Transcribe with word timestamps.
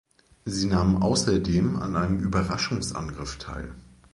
Sie 0.45 0.65
nahm 0.67 0.99
außerdem 1.03 1.75
an 1.79 1.95
einem 1.95 2.21
Überraschungsangriff 2.23 3.37
teil. 3.37 3.75